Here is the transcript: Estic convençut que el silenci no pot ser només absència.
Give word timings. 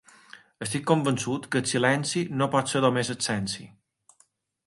Estic 0.65 0.85
convençut 0.91 1.45
que 1.55 1.61
el 1.63 1.67
silenci 1.73 2.23
no 2.39 2.49
pot 2.55 2.73
ser 2.73 2.81
només 2.87 3.13
absència. 3.17 4.21